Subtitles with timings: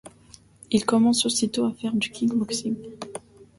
[0.71, 2.75] Il commence aussi à faire du kick-boxing.